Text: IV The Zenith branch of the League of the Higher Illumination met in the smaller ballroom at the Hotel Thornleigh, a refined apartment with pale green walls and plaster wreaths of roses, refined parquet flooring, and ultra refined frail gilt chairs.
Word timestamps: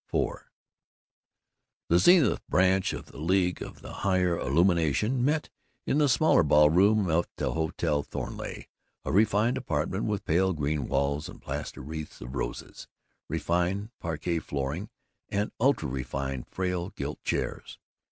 IV 0.11 0.29
The 1.89 1.99
Zenith 1.99 2.41
branch 2.47 2.91
of 2.91 3.05
the 3.05 3.19
League 3.19 3.61
of 3.61 3.81
the 3.83 3.93
Higher 4.01 4.35
Illumination 4.35 5.23
met 5.23 5.51
in 5.85 5.99
the 5.99 6.09
smaller 6.09 6.41
ballroom 6.41 7.07
at 7.11 7.27
the 7.37 7.51
Hotel 7.51 8.01
Thornleigh, 8.01 8.63
a 9.05 9.11
refined 9.11 9.57
apartment 9.59 10.05
with 10.05 10.25
pale 10.25 10.53
green 10.53 10.87
walls 10.87 11.29
and 11.29 11.39
plaster 11.39 11.81
wreaths 11.81 12.19
of 12.19 12.33
roses, 12.33 12.87
refined 13.29 13.91
parquet 13.99 14.39
flooring, 14.39 14.89
and 15.29 15.51
ultra 15.59 15.87
refined 15.87 16.47
frail 16.47 16.89
gilt 16.89 17.21
chairs. 17.21 17.77